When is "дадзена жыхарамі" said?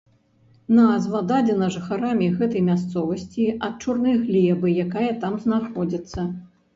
1.31-2.29